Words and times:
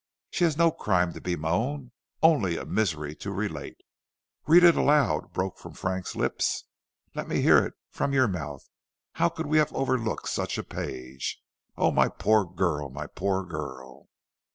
She 0.31 0.45
has 0.45 0.57
no 0.57 0.71
crime 0.71 1.13
to 1.13 1.21
bemoan, 1.21 1.91
only 2.23 2.57
a 2.57 2.65
misery 2.65 3.13
to 3.17 3.29
relate." 3.31 3.77
"Read 4.47 4.63
it 4.63 4.75
aloud," 4.75 5.31
broke 5.31 5.59
from 5.59 5.73
Frank's 5.75 6.15
lips. 6.15 6.63
"Let 7.13 7.27
me 7.27 7.43
hear 7.43 7.63
it 7.63 7.75
from 7.91 8.11
your 8.11 8.27
mouth. 8.27 8.67
How 9.21 9.29
could 9.29 9.45
we 9.45 9.59
have 9.59 9.71
overlooked 9.75 10.27
such 10.27 10.57
a 10.57 10.63
page? 10.63 11.39
Oh, 11.77 11.91
my 11.91 12.07
poor 12.09 12.45
girl! 12.45 12.89
my 12.89 13.05
poor 13.05 13.45
girl!" 13.45 14.09